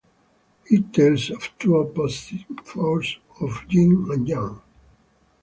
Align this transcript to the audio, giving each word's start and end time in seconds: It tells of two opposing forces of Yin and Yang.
It 0.65 0.93
tells 0.93 1.29
of 1.29 1.51
two 1.59 1.77
opposing 1.77 2.45
forces 2.65 3.17
of 3.39 3.63
Yin 3.69 4.07
and 4.09 4.27
Yang. 4.27 4.59